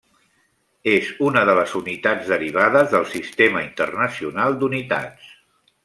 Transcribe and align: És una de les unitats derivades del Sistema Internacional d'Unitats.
És 0.93 1.11
una 1.25 1.43
de 1.51 1.55
les 1.59 1.75
unitats 1.81 2.33
derivades 2.33 2.91
del 2.97 3.07
Sistema 3.13 3.65
Internacional 3.71 4.61
d'Unitats. 4.65 5.35